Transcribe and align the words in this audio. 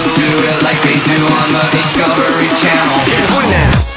do 0.00 0.30
it 0.48 0.62
like 0.62 0.80
they 0.82 0.96
do 1.04 1.20
on 1.26 1.48
the 1.52 1.64
Discovery 1.76 2.48
Channel. 2.56 2.96
Yeah, 3.50 3.91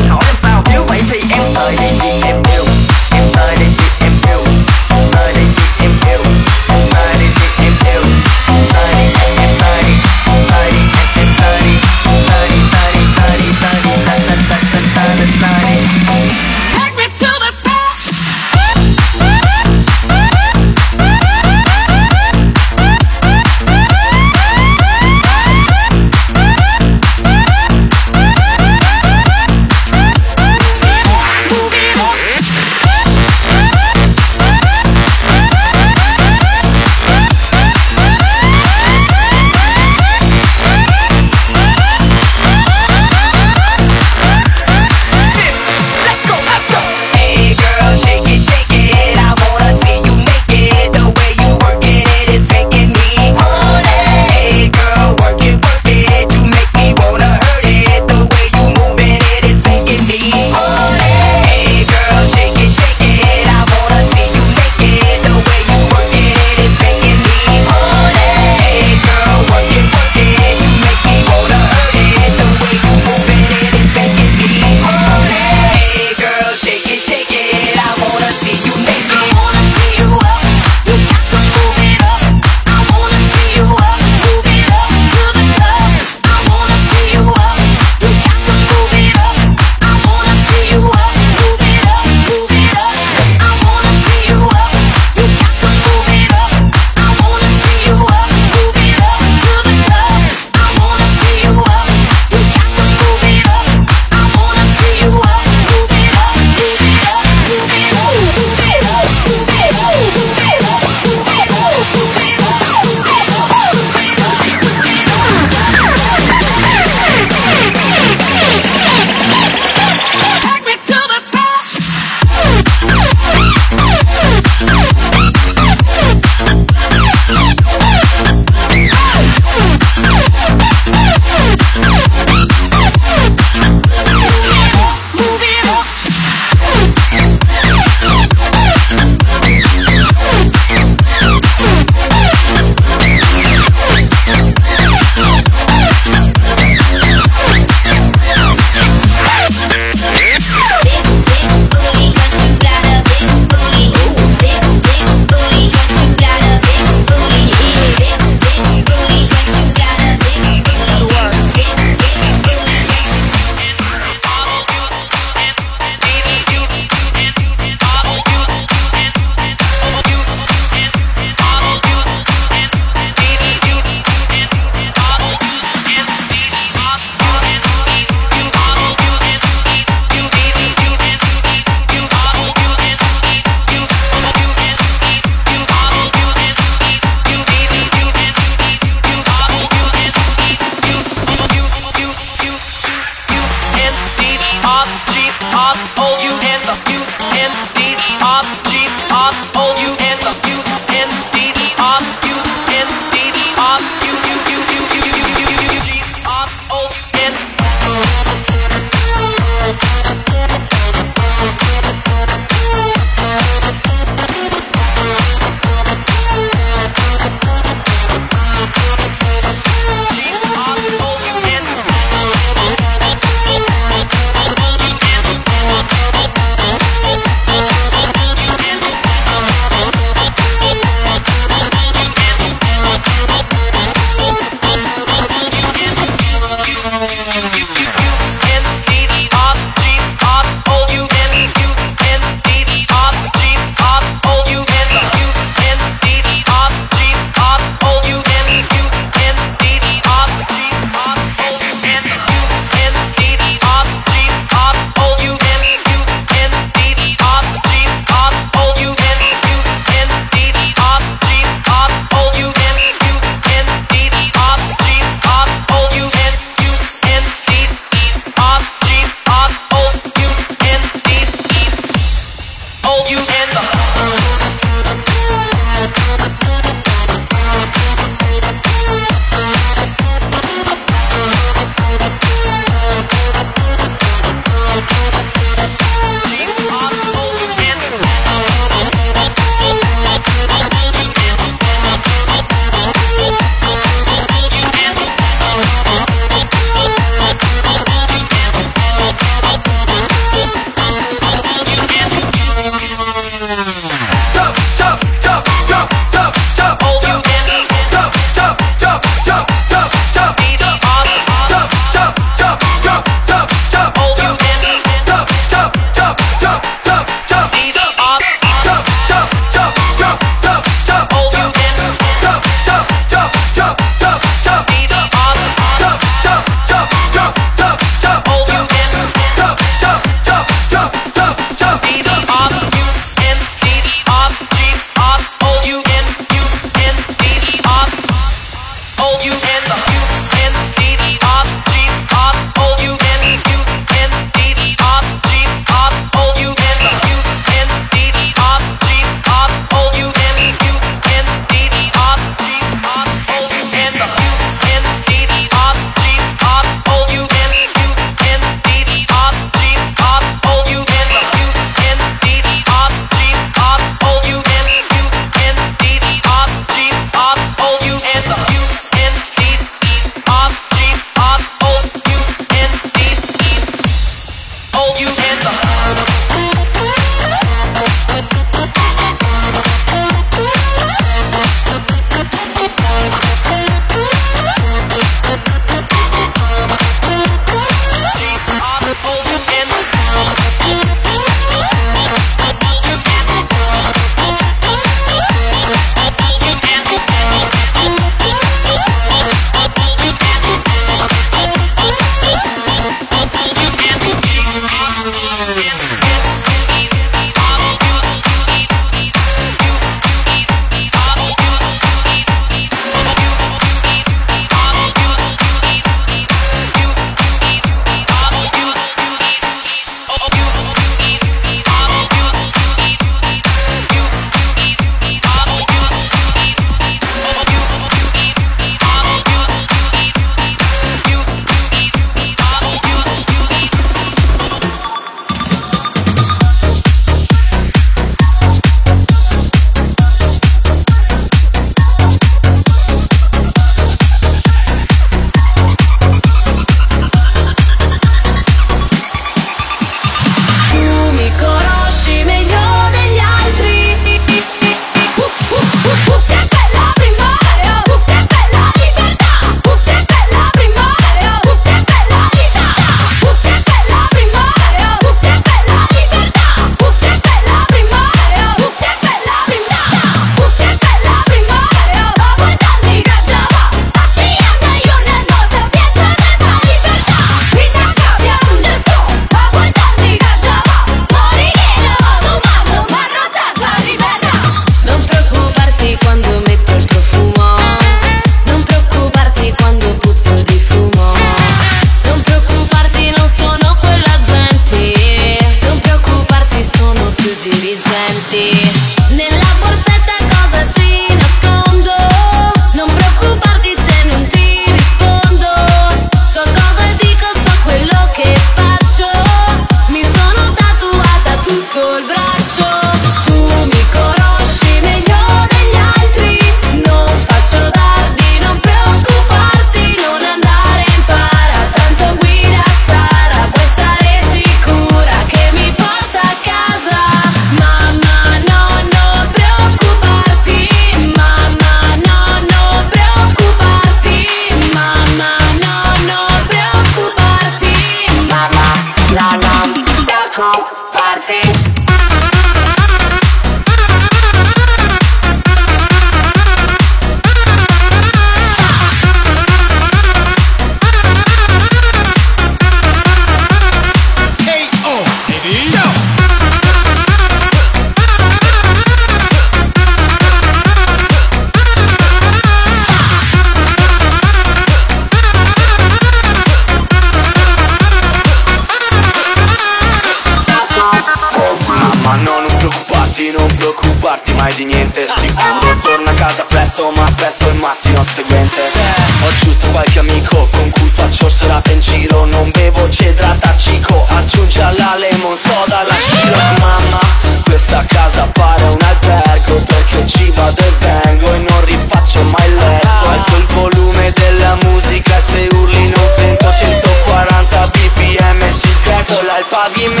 nadie 599.63 599.87
me 599.89 600.00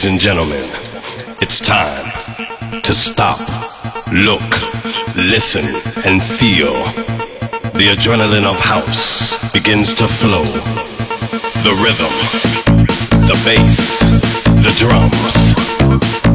Ladies 0.00 0.12
and 0.12 0.20
gentlemen, 0.22 0.70
it's 1.42 1.60
time 1.60 2.10
to 2.80 2.94
stop, 2.94 3.38
look, 4.10 4.50
listen, 5.14 5.66
and 6.06 6.22
feel. 6.22 6.72
The 7.76 7.94
adrenaline 7.94 8.46
of 8.46 8.58
house 8.60 9.36
begins 9.52 9.92
to 9.92 10.08
flow. 10.08 10.44
The 11.64 11.76
rhythm, 11.84 12.14
the 13.28 13.36
bass, 13.44 13.98
the 14.64 14.72
drums. 14.80 15.52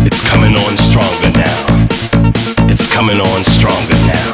It's 0.06 0.22
coming 0.30 0.54
on 0.54 0.78
stronger 0.78 1.32
now. 1.34 2.70
It's 2.70 2.86
coming 2.94 3.20
on 3.20 3.44
stronger 3.46 3.98
now. 4.06 4.32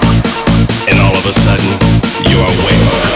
And 0.91 0.99
all 0.99 1.15
of 1.15 1.25
a 1.25 1.31
sudden, 1.31 2.29
you're 2.29 2.43
aware. 2.43 3.10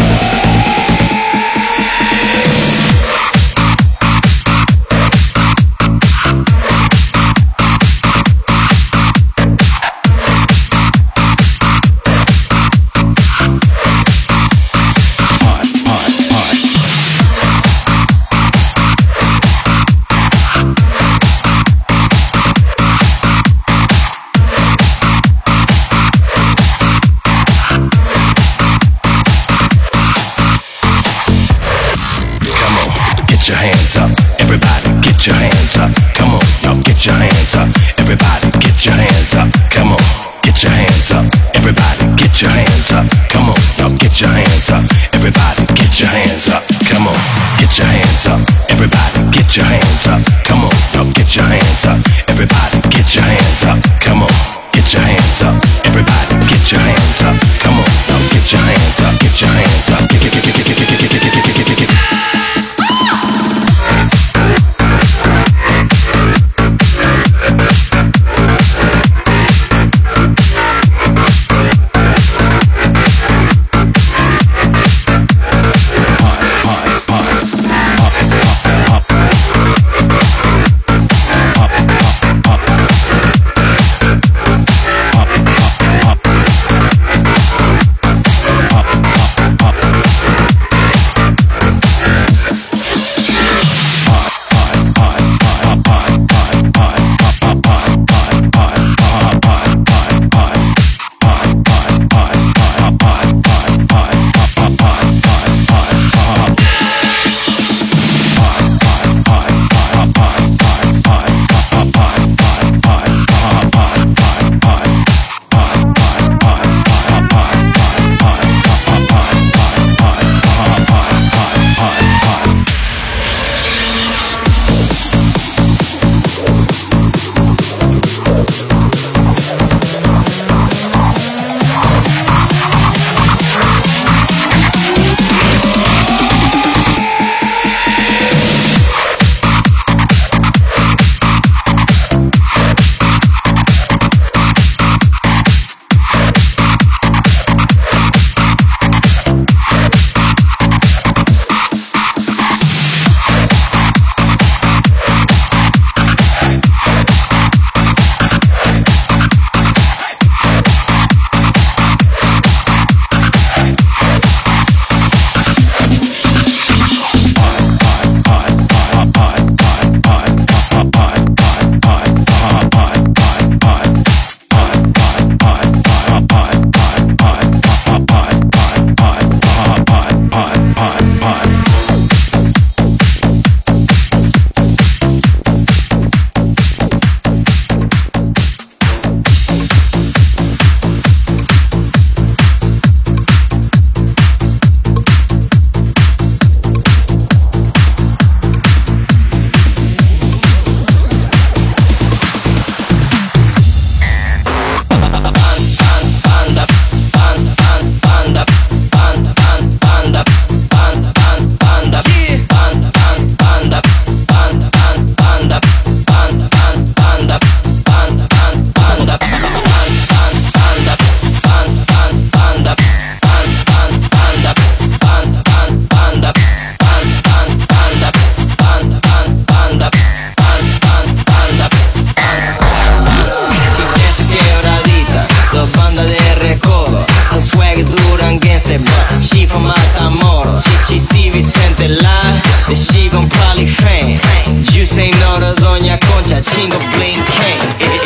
your 49.55 49.65
hands 49.65 50.07
up. 50.07 50.43
Come 50.43 50.63
on, 50.63 50.71
now 50.93 51.11
get 51.13 51.35
your 51.35 51.45
hands 51.45 51.85
up. 51.85 52.04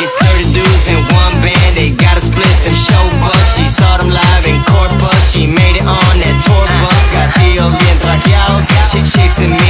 It's 0.02 0.14
30 0.16 0.54
dudes 0.56 0.86
in 0.88 0.98
one 1.14 1.34
band, 1.44 1.76
they 1.76 1.90
gotta 1.90 2.20
split 2.20 2.50
them 2.64 2.74
show. 2.74 3.04
She 3.54 3.64
saw 3.68 3.98
them 3.98 4.10
live 4.10 4.44
in 4.46 4.58
court 4.64 4.90
she 5.30 5.46
made 5.46 5.76
it 5.76 5.86
on 5.86 6.14
that 6.18 6.36
tour 6.42 6.66
bus. 6.82 7.12
Got 7.12 7.30
me. 9.48 9.69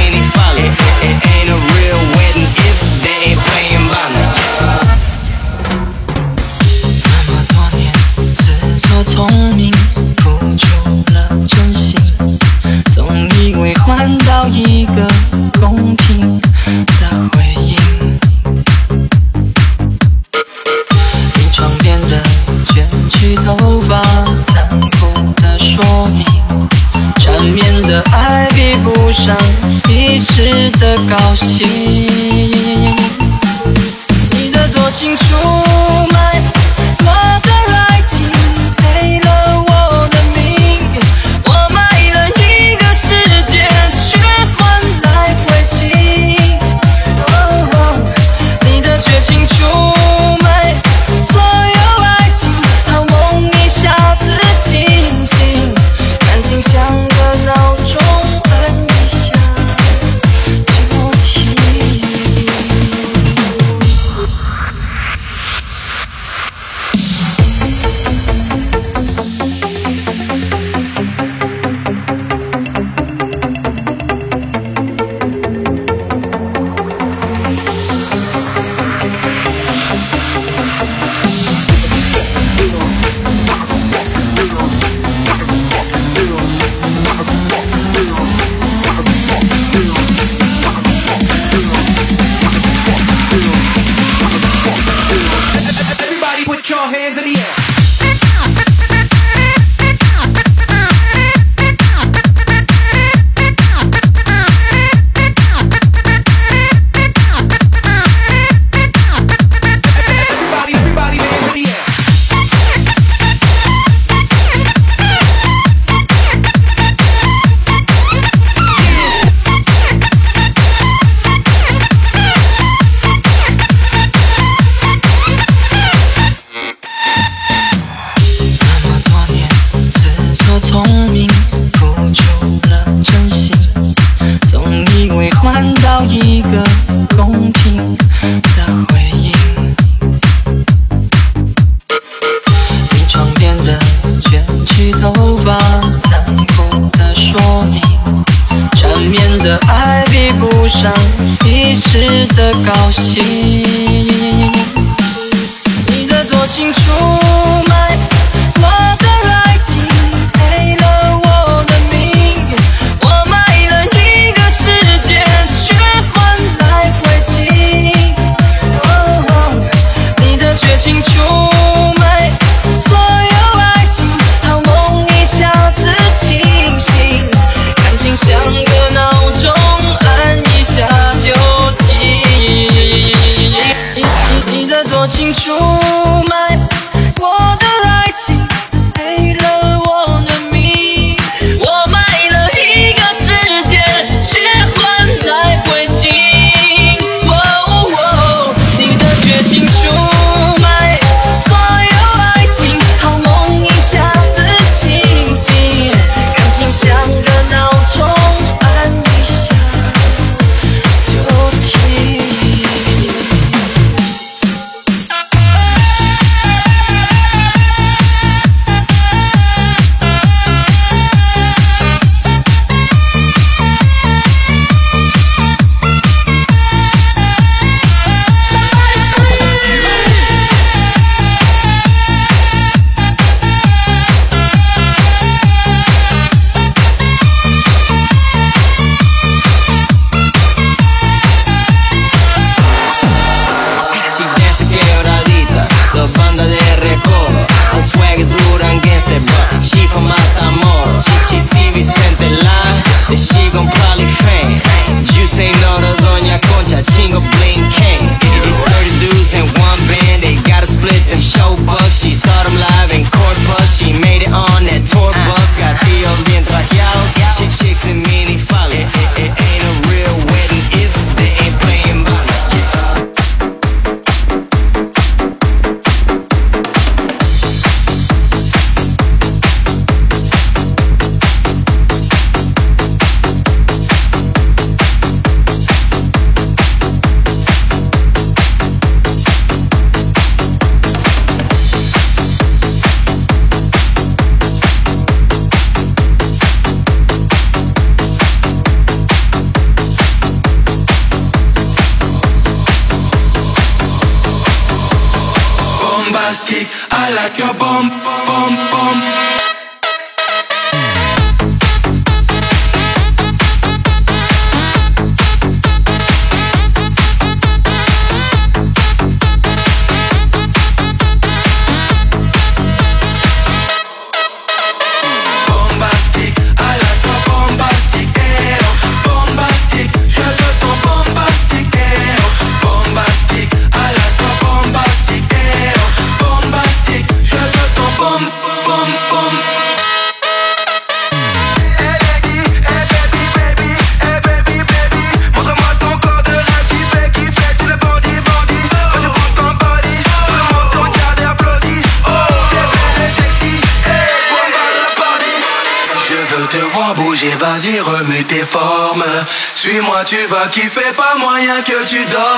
tu 360.05 360.17
vas 360.27 360.47
kiffer, 360.47 360.93
pas 360.95 361.15
moyen 361.17 361.61
que 361.61 361.83
tu 361.85 362.03
dors. 362.05 362.30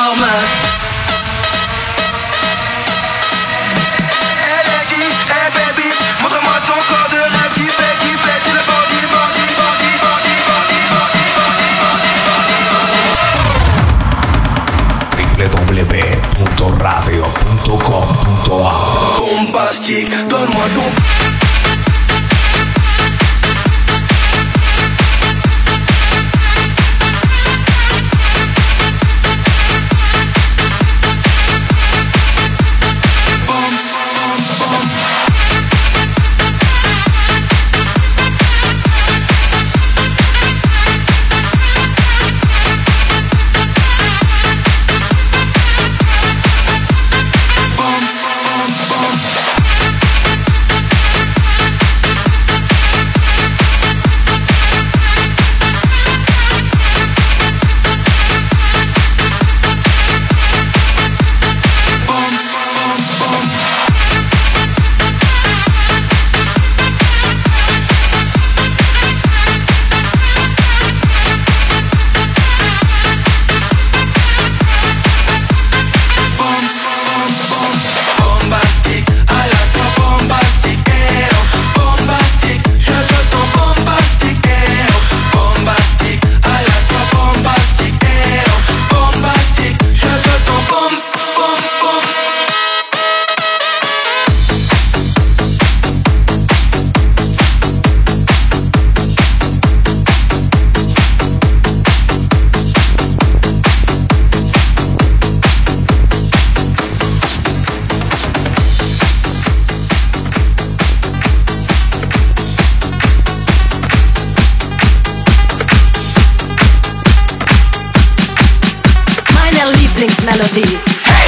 der 119.64 119.80
Lieblingsmelodie. 119.80 120.78
Hey! 121.04 121.24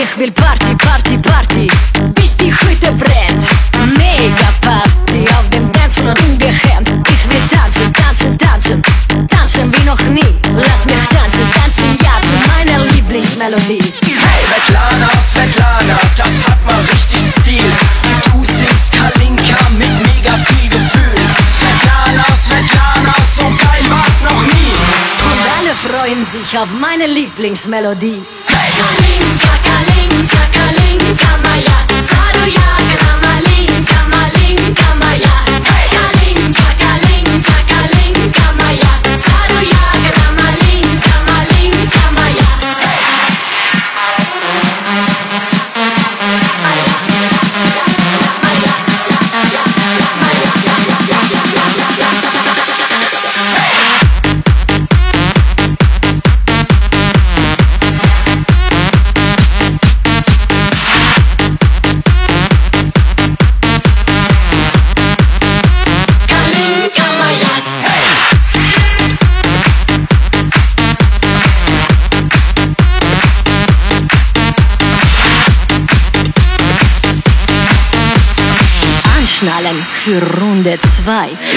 Ich 0.00 0.18
will 0.18 0.32
Party, 0.32 0.74
Party, 0.74 1.18
Party, 1.18 1.66
bis 2.14 2.36
die 2.36 2.52
Hütte 2.52 2.92
brennt. 2.92 3.17
auf 26.58 26.68
meine 26.80 27.06
Lieblingsmelodie. 27.06 28.20
Hey, 28.46 29.37
Vibe. 81.00 81.47